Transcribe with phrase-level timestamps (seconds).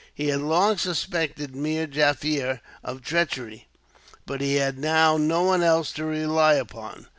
[0.15, 3.67] He had long suspected Meer Jaffier of treachery,
[4.25, 7.05] but he had now no one else to rely upon.